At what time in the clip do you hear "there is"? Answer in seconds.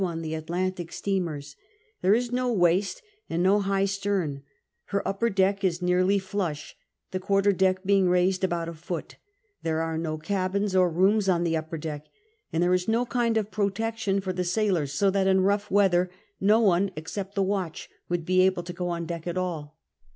2.01-2.31, 12.63-12.87